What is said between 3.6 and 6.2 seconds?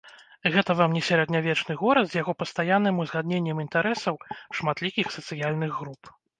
інтарэсаў шматлікіх сацыяльных груп.